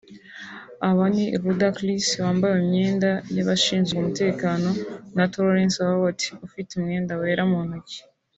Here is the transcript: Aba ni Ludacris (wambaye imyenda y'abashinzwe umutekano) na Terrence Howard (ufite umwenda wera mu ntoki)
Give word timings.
Aba 0.89 1.05
ni 1.15 1.25
Ludacris 1.43 2.07
(wambaye 2.23 2.55
imyenda 2.63 3.09
y'abashinzwe 3.35 3.95
umutekano) 3.99 4.69
na 5.15 5.23
Terrence 5.33 5.77
Howard 5.87 6.19
(ufite 6.47 6.69
umwenda 6.73 7.11
wera 7.21 7.43
mu 7.51 7.59
ntoki) 7.67 7.99